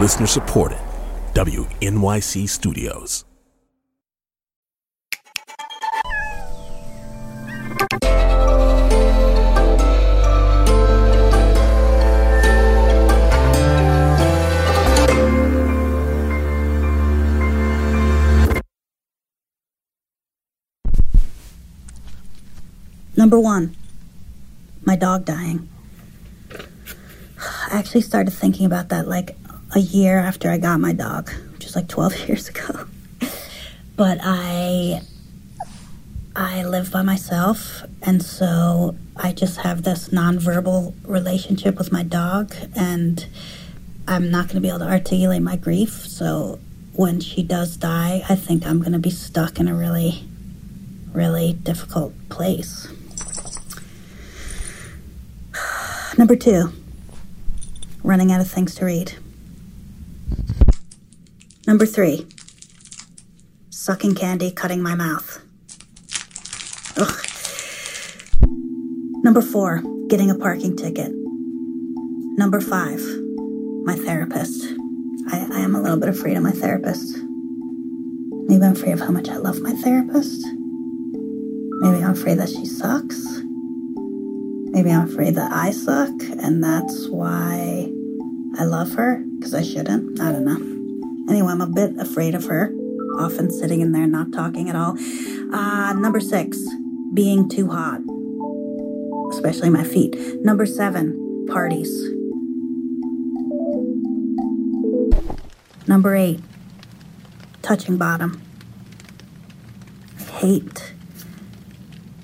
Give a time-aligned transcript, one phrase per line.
[0.00, 0.78] Listener supported.
[1.34, 3.26] WNYC Studios.
[23.18, 23.76] Number one,
[24.86, 25.68] my dog dying.
[26.50, 29.36] I actually started thinking about that like
[29.74, 32.86] a year after I got my dog, which is like 12 years ago.
[33.96, 35.02] But I
[36.34, 42.54] I live by myself and so I just have this nonverbal relationship with my dog
[42.74, 43.26] and
[44.08, 46.06] I'm not going to be able to articulate my grief.
[46.06, 46.60] So
[46.94, 50.24] when she does die, I think I'm going to be stuck in a really
[51.12, 52.88] really difficult place.
[56.16, 56.72] Number two,
[58.02, 59.14] running out of things to read.
[61.70, 62.26] Number three,
[63.68, 65.40] sucking candy, cutting my mouth.
[66.96, 67.26] Ugh.
[69.22, 71.12] Number four, getting a parking ticket.
[71.14, 73.00] Number five,
[73.84, 74.64] my therapist.
[75.28, 77.16] I, I am a little bit afraid of my therapist.
[78.48, 80.44] Maybe I'm afraid of how much I love my therapist.
[80.44, 83.24] Maybe I'm afraid that she sucks.
[84.72, 86.10] Maybe I'm afraid that I suck,
[86.42, 87.92] and that's why
[88.58, 90.20] I love her, because I shouldn't.
[90.20, 90.79] I don't know.
[91.30, 92.74] Anyway, I'm a bit afraid of her,
[93.20, 94.98] often sitting in there not talking at all.
[95.54, 96.58] Uh, number six,
[97.14, 98.00] being too hot,
[99.30, 100.16] especially my feet.
[100.42, 101.88] Number seven, parties.
[105.86, 106.40] Number eight,
[107.62, 108.42] touching bottom.
[110.18, 110.94] I hate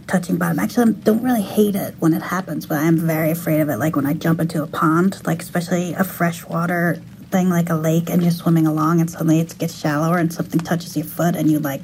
[0.08, 0.58] touching bottom.
[0.58, 3.76] Actually, I don't really hate it when it happens, but I'm very afraid of it.
[3.76, 7.00] Like when I jump into a pond, like especially a freshwater
[7.30, 10.60] thing like a lake, and you're swimming along, and suddenly it gets shallower, and something
[10.60, 11.82] touches your foot, and you like.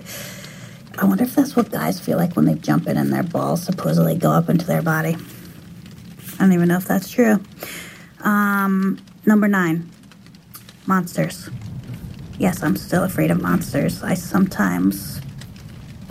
[0.99, 3.63] I wonder if that's what guys feel like when they jump in and their balls
[3.63, 5.17] supposedly go up into their body.
[6.35, 7.41] I don't even know if that's true.
[8.21, 9.91] Um, number nine,
[10.87, 11.49] monsters.
[12.39, 14.03] Yes, I'm still afraid of monsters.
[14.03, 15.23] I sometimes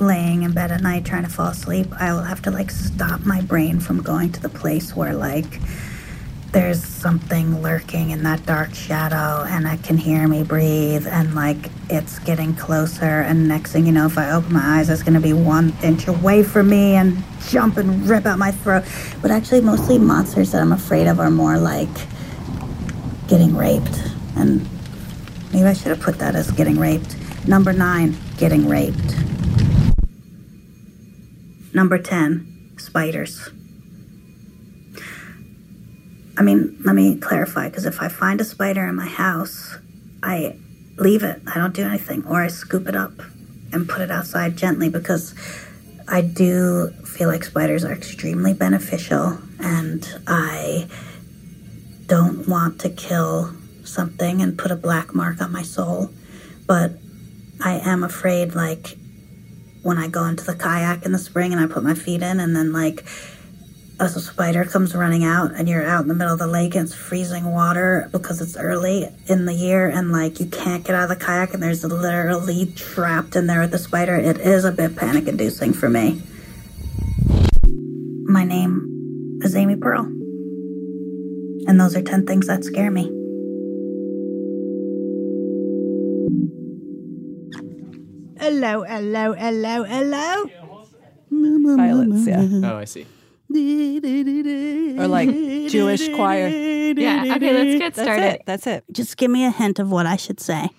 [0.01, 3.25] laying in bed at night trying to fall asleep, I will have to like stop
[3.25, 5.59] my brain from going to the place where like
[6.51, 11.69] there's something lurking in that dark shadow and it can hear me breathe and like
[11.89, 15.21] it's getting closer and next thing you know if I open my eyes it's gonna
[15.21, 18.83] be one inch away from me and jump and rip out my throat.
[19.21, 21.89] But actually mostly monsters that I'm afraid of are more like
[23.27, 24.01] getting raped
[24.35, 24.67] and
[25.53, 27.15] maybe I should have put that as getting raped.
[27.47, 29.15] Number nine, getting raped.
[31.73, 33.49] Number 10, spiders.
[36.41, 39.77] I mean, let me clarify because if I find a spider in my house,
[40.23, 40.57] I
[40.97, 41.39] leave it.
[41.45, 42.25] I don't do anything.
[42.25, 43.11] Or I scoop it up
[43.71, 45.35] and put it outside gently because
[46.07, 50.87] I do feel like spiders are extremely beneficial and I
[52.07, 53.53] don't want to kill
[53.83, 56.09] something and put a black mark on my soul.
[56.65, 56.93] But
[57.63, 58.97] I am afraid, like,
[59.83, 62.39] when I go into the kayak in the spring and I put my feet in,
[62.39, 63.05] and then like
[64.01, 66.85] a spider comes running out, and you're out in the middle of the lake and
[66.85, 71.03] it's freezing water because it's early in the year, and like you can't get out
[71.03, 74.15] of the kayak, and there's literally trapped in there with the spider.
[74.15, 76.19] It is a bit panic inducing for me.
[78.25, 80.05] My name is Amy Pearl,
[81.67, 83.03] and those are 10 things that scare me.
[88.39, 90.45] Hello, hello, hello, hello.
[91.29, 92.47] Violets, yeah.
[92.63, 93.05] Oh, I see.
[94.99, 95.29] Or like
[95.69, 96.47] Jewish choir.
[96.47, 98.33] Yeah, okay, let's get That's started.
[98.33, 98.41] it.
[98.45, 98.83] That's it.
[98.91, 100.69] Just give me a hint of what I should say.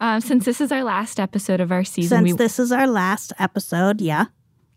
[0.00, 2.86] Um, since this is our last episode of our season, Since we, this is our
[2.86, 4.26] last episode, yeah,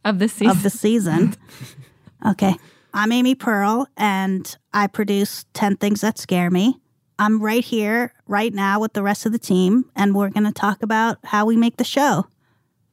[0.03, 1.36] of the season, of the season.
[2.27, 2.56] okay.
[2.94, 6.81] I'm Amy Pearl, and I produce 10 Things That Scare Me.
[7.19, 10.51] I'm right here, right now, with the rest of the team, and we're going to
[10.51, 12.25] talk about how we make the show.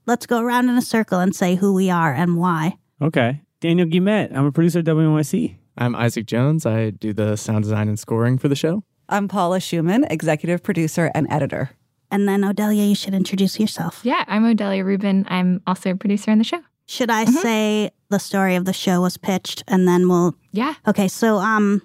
[0.06, 2.76] Let's go around in a circle and say who we are and why.
[3.00, 3.40] Okay.
[3.60, 4.37] Daniel Guillemette.
[4.37, 5.56] I'm a producer at WNYC.
[5.76, 6.64] I'm Isaac Jones.
[6.64, 8.84] I do the sound design and scoring for the show.
[9.08, 11.70] I'm Paula Szuchman, executive producer and editor.
[12.10, 14.00] And then, Odelia, you should introduce yourself.
[14.05, 15.26] Yeah, I'm Odelia Rubin.
[15.28, 16.62] I'm also a producer on the show.
[16.87, 20.37] Should I say the story of the show was pitched and then we'll.
[20.52, 20.75] Yeah.
[20.87, 21.82] Okay, so, um,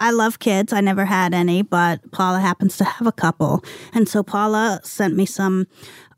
[0.00, 0.72] I love kids.
[0.72, 3.64] I never had any, but Paula happens to have a couple.
[3.92, 5.66] And so Paula sent me some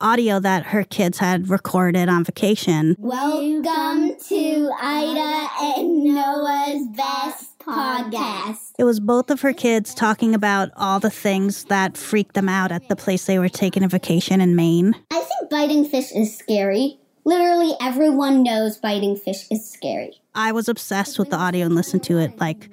[0.01, 2.95] audio that her kids had recorded on vacation.
[2.99, 8.73] Welcome to Ida and Noah's Best Podcast.
[8.79, 12.71] It was both of her kids talking about all the things that freaked them out
[12.71, 14.95] at the place they were taking a vacation in Maine.
[15.11, 16.99] I think biting fish is scary.
[17.25, 20.21] Literally everyone knows biting fish is scary.
[20.35, 22.71] I was obsessed with the audio and listened to it like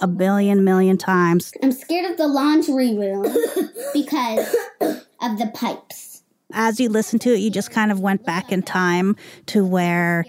[0.00, 1.52] a billion million times.
[1.62, 3.22] I'm scared of the laundry room
[3.94, 4.54] because
[5.22, 6.13] of the pipes.
[6.54, 9.16] As you listened to it, you just kind of went back in time
[9.46, 10.24] to where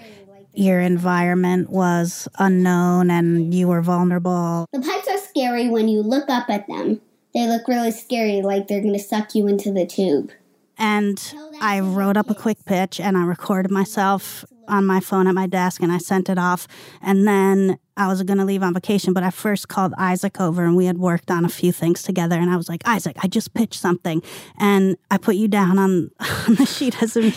[0.54, 4.66] your environment was unknown and you were vulnerable.
[4.74, 7.02] The pipes are scary when you look up at them.
[7.34, 10.32] They look really scary, like they're going to suck you into the tube.
[10.78, 11.22] And
[11.62, 15.48] I wrote up a quick pitch and I recorded myself on my phone at my
[15.48, 16.68] desk and I sent it off.
[17.02, 20.66] And then I was going to leave on vacation, but I first called Isaac over
[20.66, 22.36] and we had worked on a few things together.
[22.38, 24.22] And I was like, Isaac, I just pitched something.
[24.58, 27.32] And I put you down on, on the sheet as a,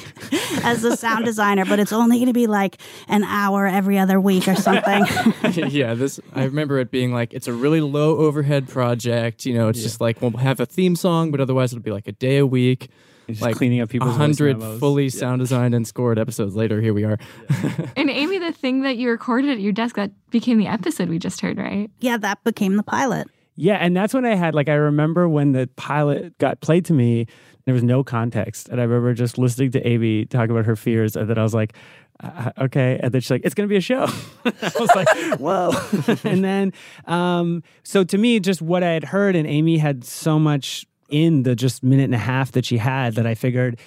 [0.64, 4.20] as a sound designer, but it's only going to be like an hour every other
[4.20, 5.05] week or something.
[5.70, 9.46] yeah, this I remember it being like it's a really low overhead project.
[9.46, 12.08] You know, it's just like we'll have a theme song, but otherwise it'll be like
[12.08, 12.90] a day a week.
[13.29, 15.11] Just like cleaning up people's hundred fully Yeah.
[15.11, 16.81] sound designed and scored episodes later.
[16.81, 17.19] Here we are.
[17.97, 21.19] And Amy, the thing that you recorded at your desk that became the episode we
[21.19, 21.91] just heard, right?
[22.01, 23.29] yeah, that became the pilot.
[23.57, 26.93] Yeah, and that's when I had like I remember when the pilot got played to
[26.93, 27.27] me,
[27.65, 31.17] there was no context, and I remember just listening to Amy talk about her fears,
[31.17, 31.75] and then I was like,
[32.21, 34.05] uh, okay, and then she's like, it's gonna be a show.
[34.45, 35.09] I was like,
[35.41, 35.73] whoa,
[36.25, 36.73] and then
[37.07, 41.43] um, so to me, just what I had heard, and Amy had so much in
[41.43, 43.79] the just minute and a half that she had that I figured,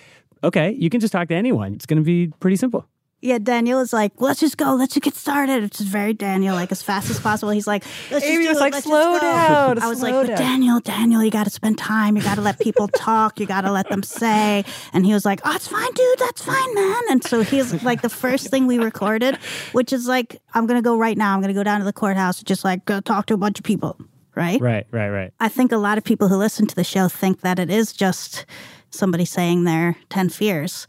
[0.43, 1.73] okay, you can just talk to anyone.
[1.73, 2.85] It's gonna be pretty simple.
[3.23, 5.63] Yeah, Daniel is like, let's just go, let's just get started.
[5.63, 7.51] It's just very Daniel, like as fast as possible.
[7.51, 10.37] He's like, let's Amy just was like, let's "Slow down, I was like, but down.
[10.37, 12.17] Daniel, Daniel, you got to spend time.
[12.17, 13.39] You got to let people talk.
[13.39, 14.65] You got to let them say.
[14.91, 16.17] And he was like, oh, it's fine, dude.
[16.17, 17.01] That's fine, man.
[17.11, 19.35] And so he's like, the first thing we recorded,
[19.71, 21.35] which is like, I'm gonna go right now.
[21.35, 23.59] I'm gonna go down to the courthouse, and just like go talk to a bunch
[23.59, 23.99] of people,
[24.35, 24.59] right?
[24.61, 25.33] Right, right, right.
[25.39, 27.93] I think a lot of people who listen to the show think that it is
[27.93, 28.45] just
[28.89, 30.87] somebody saying their 10 fears,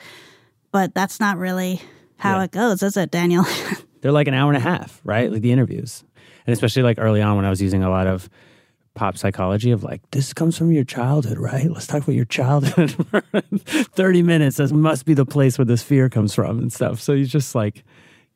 [0.71, 1.81] but that's not really
[2.19, 2.45] how Yeah.
[2.45, 3.45] it goes, is it, Daniel?
[4.01, 5.31] they're like an hour and a half, right?
[5.31, 6.05] Like the interviews.
[6.47, 8.29] And especially like early on when I was using a lot of
[8.95, 11.71] pop psychology of like, this comes from your childhood, right?
[11.71, 14.57] Let's talk about your childhood for 30 minutes.
[14.57, 17.01] This must be the place where this fear comes from and stuff.
[17.01, 17.85] So you just like,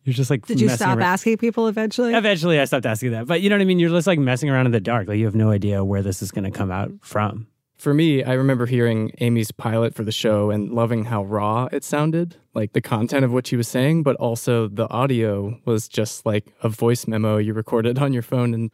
[0.07, 1.03] you're just like, Did you stop around.
[1.03, 2.15] asking people eventually?
[2.15, 3.27] Eventually I stopped asking that.
[3.27, 3.81] But you know what I mean?
[3.81, 5.09] You're just like messing around in the dark.
[5.09, 7.49] Like you have no idea where this is going to come out from.
[7.77, 11.85] For me, I remember hearing Amy's pilot for the show and loving how raw it
[11.85, 16.25] sounded, like the content of what she was saying, but also the audio was just
[16.25, 18.55] like a voice memo you recorded on your phone.
[18.55, 18.71] And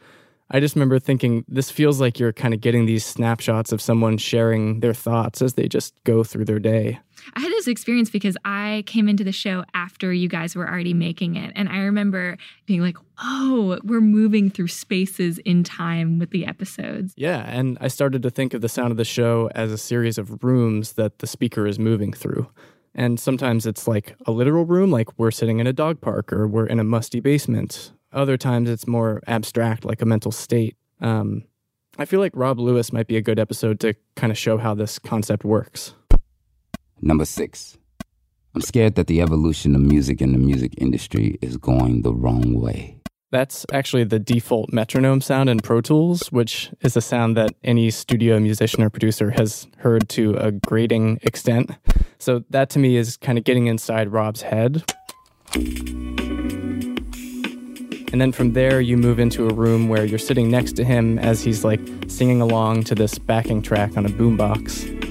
[0.50, 4.19] I just remember thinking, this feels like you're kind of getting these snapshots of someone
[4.19, 7.00] sharing their thoughts as they just go through their day.
[7.35, 10.95] I had this experience because I came into the show after you guys were already
[10.95, 11.53] making it.
[11.55, 12.37] And I remember
[12.67, 17.15] being like, oh, we're moving through spaces in time with the episodes.
[17.17, 20.19] Yeah, and I started to think of the sound of the show as a series
[20.19, 22.49] of rooms that the speaker is moving through.
[22.95, 26.47] And sometimes it's like a literal room, like we're sitting in a dog park or
[26.47, 27.93] we're in a musty basement.
[28.12, 30.76] Other times it's more abstract, like a mental state.
[31.00, 31.45] Um,
[31.99, 34.75] I feel like Rob Lewis might be a good episode to kind of show how
[34.75, 35.95] this concept works.
[37.04, 37.78] Number six,
[38.54, 42.61] I'm scared that the evolution of music and the music industry is going the wrong
[42.61, 43.00] way.
[43.32, 47.90] That's actually the default metronome sound in Pro Tools, which is a sound that any
[47.90, 51.73] studio musician or producer has heard to a grating extent.
[52.18, 54.85] So that to me is kind of getting inside Rob's head.
[58.12, 61.18] And then from there, you move into a room where you're sitting next to him
[61.18, 65.01] as he's like singing along to this backing track on a boombox.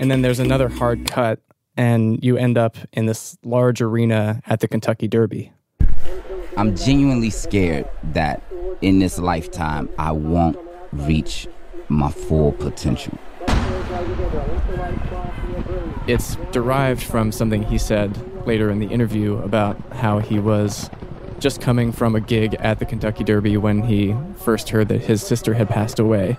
[0.00, 1.40] And then there's another hard cut,
[1.76, 5.52] and you end up in this large arena at the Kentucky Derby.
[6.56, 8.42] I'm genuinely scared that
[8.80, 10.58] in this lifetime, I won't
[10.90, 11.46] reach
[11.88, 13.16] my full potential.
[16.08, 20.90] It's derived from something he said later in the interview about how he was
[21.38, 25.22] just coming from a gig at the Kentucky Derby when he first heard that his
[25.22, 26.36] sister had passed away.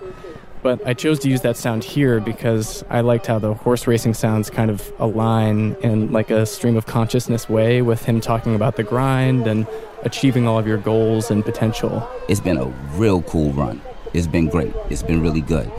[0.62, 4.14] But I chose to use that sound here because I liked how the horse racing
[4.14, 8.76] sounds kind of align in like a stream of consciousness way with him talking about
[8.76, 9.66] the grind and
[10.02, 12.08] achieving all of your goals and potential.
[12.28, 13.80] It's been a real cool run.
[14.14, 14.74] It's been great.
[14.90, 15.70] It's been really good.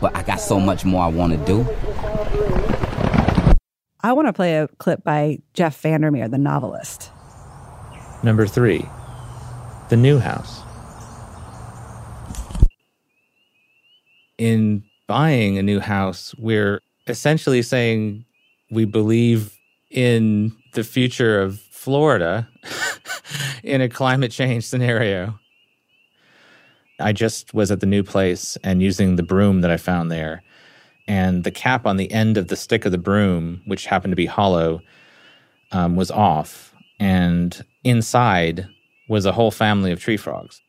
[0.00, 1.66] But I got so much more I want to do.
[4.00, 7.05] I want to play a clip by Jeff Vandermeer, the novelist.
[8.26, 8.84] Number three,
[9.88, 10.60] The New House.
[14.36, 18.24] In buying a new house, we're essentially saying
[18.68, 19.56] we believe
[19.92, 22.48] in the future of Florida
[23.62, 25.38] in a climate change scenario.
[26.98, 30.42] I just was at the new place and using the broom that I found there.
[31.06, 34.16] And the cap on the end of the stick of the broom, which happened to
[34.16, 34.82] be hollow,
[35.70, 36.72] um, was off.
[36.98, 38.68] And inside
[39.08, 40.60] was a whole family of tree frogs.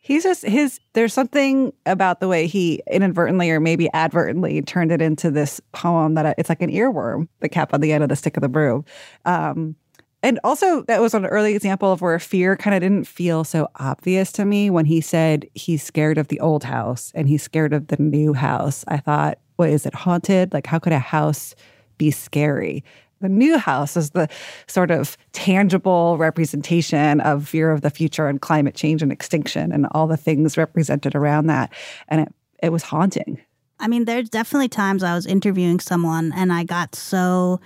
[0.00, 0.80] He's just his.
[0.94, 6.14] There's something about the way he inadvertently or maybe advertently turned it into this poem
[6.14, 7.28] that I, it's like an earworm.
[7.40, 8.84] The cap on the end of the stick of the broom,
[9.26, 9.76] um,
[10.22, 13.68] and also that was an early example of where fear kind of didn't feel so
[13.76, 17.72] obvious to me when he said he's scared of the old house and he's scared
[17.72, 18.84] of the new house.
[18.88, 20.52] I thought, what is it haunted?
[20.52, 21.54] Like, how could a house
[21.98, 22.82] be scary?
[23.20, 24.28] The new house is the
[24.66, 29.86] sort of tangible representation of fear of the future and climate change and extinction and
[29.92, 31.72] all the things represented around that.
[32.08, 33.40] And it, it was haunting.
[33.80, 37.60] I mean, there's definitely times I was interviewing someone and I got so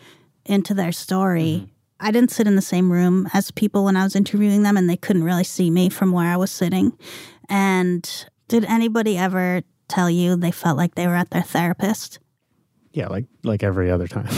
[0.44, 1.42] into their story.
[1.42, 1.66] Mm-hmm.
[2.00, 4.90] I didn't sit in the same room as people when I was interviewing them and
[4.90, 6.92] they couldn't really see me from where I was sitting.
[7.49, 8.09] And
[8.49, 12.18] did anybody ever tell you they felt like they were at their therapist?
[12.92, 14.28] Yeah, like like every other time.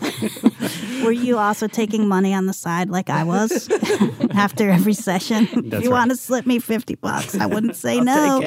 [1.04, 3.68] Were you also taking money on the side like I was
[4.34, 5.44] after every session?
[5.44, 5.90] if you right.
[5.90, 8.42] want to slip me 50 bucks, I wouldn't say no.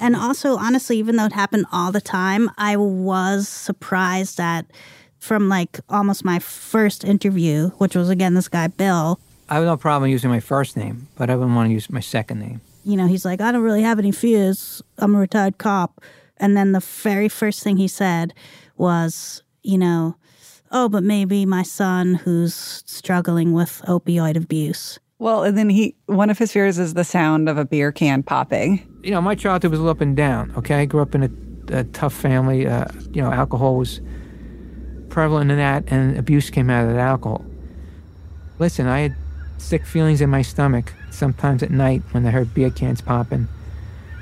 [0.00, 4.66] And also, honestly, even though it happened all the time, I was surprised that
[5.18, 9.76] from like almost my first interview, which was again this guy, Bill, I have no
[9.76, 12.60] problem using my first name, but I wouldn't want to use my second name.
[12.84, 14.82] you know, he's like, I don't really have any fears.
[14.98, 16.00] I'm a retired cop.
[16.38, 18.32] And then the very first thing he said
[18.76, 20.16] was, you know,
[20.70, 24.98] oh, but maybe my son who's struggling with opioid abuse.
[25.18, 28.22] Well, and then he, one of his fears is the sound of a beer can
[28.22, 28.86] popping.
[29.02, 30.52] You know, my childhood was a little up and down.
[30.56, 32.66] Okay, I grew up in a, a tough family.
[32.66, 34.00] Uh, you know, alcohol was
[35.10, 37.44] prevalent in that, and abuse came out of that alcohol.
[38.58, 39.16] Listen, I had
[39.58, 43.46] sick feelings in my stomach sometimes at night when I heard beer cans popping,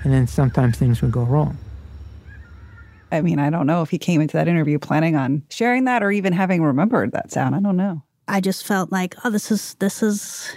[0.02, 1.58] and then sometimes things would go wrong.
[3.10, 6.02] I mean, I don't know if he came into that interview planning on sharing that
[6.02, 7.54] or even having remembered that sound.
[7.54, 8.02] I don't know.
[8.26, 10.54] I just felt like, oh, this is, this is,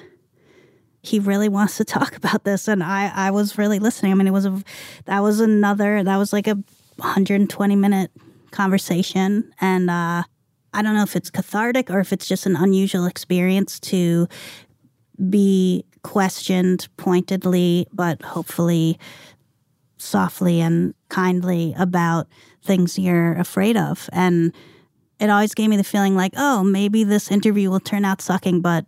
[1.01, 2.67] he really wants to talk about this.
[2.67, 4.11] And I, I was really listening.
[4.11, 4.63] I mean, it was a,
[5.05, 6.55] that was another, that was like a
[6.97, 8.11] 120 minute
[8.51, 9.53] conversation.
[9.61, 10.23] And, uh,
[10.73, 14.27] I don't know if it's cathartic or if it's just an unusual experience to
[15.29, 18.97] be questioned pointedly, but hopefully
[20.01, 22.27] softly and kindly about
[22.63, 24.09] things you're afraid of.
[24.11, 24.53] And
[25.19, 28.61] it always gave me the feeling like, oh, maybe this interview will turn out sucking,
[28.61, 28.85] but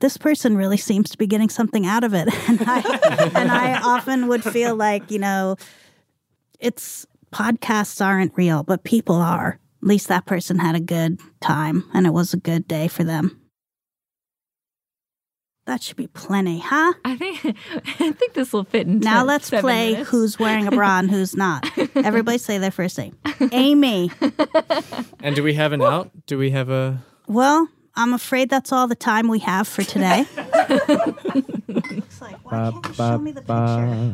[0.00, 2.28] this person really seems to be getting something out of it.
[2.48, 5.56] And I, and I often would feel like, you know,
[6.60, 9.58] it's podcasts aren't real, but people are.
[9.82, 13.04] At least that person had a good time and it was a good day for
[13.04, 13.40] them.
[15.66, 16.92] That should be plenty, huh?
[17.04, 17.44] I think
[18.00, 20.10] I think this will fit into Now let's seven play minutes.
[20.10, 21.66] who's wearing a bra and who's not.
[21.96, 23.16] Everybody say their first name.
[23.52, 24.10] Amy.
[25.20, 26.10] And do we have an out?
[26.26, 30.24] Do we have a Well, I'm afraid that's all the time we have for today.
[30.36, 34.12] Looks like Ba, ba, ba.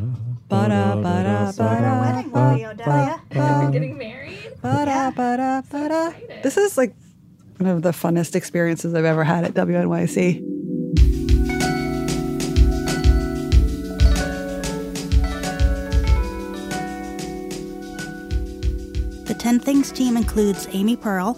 [0.49, 3.17] Ba-da, ba-da, ba-da,
[3.65, 4.53] We're getting married.
[4.61, 6.13] ba-da, ba-da, ba-da.
[6.41, 6.95] This is like
[7.57, 10.41] one of the funnest experiences I've ever had at WNYC.
[19.43, 21.33] 10 Things team includes Amy Pearl,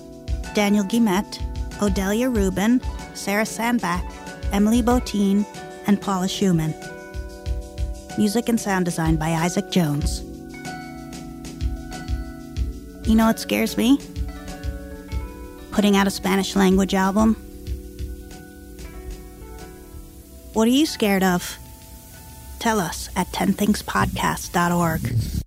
[0.53, 1.39] Daniel Guillemette,
[1.79, 2.79] Odelia Rubin,
[3.15, 4.03] Sarah Sandbach,
[4.51, 5.43] Emily Botein,
[5.87, 6.75] and Paula Szuchman.
[8.15, 10.21] Music and sound design by Isaac Jones.
[13.09, 13.99] You know what scares me?
[15.71, 17.33] Putting out a Spanish language album.
[20.53, 21.57] What are you scared of?
[22.59, 25.44] Tell us at 10thingspodcast.org.